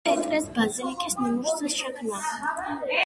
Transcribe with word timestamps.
პეტრეს 0.09 0.47
ბაზილიკის 0.55 1.17
ნიმუშზე 1.19 1.71
შექმნა. 1.77 2.23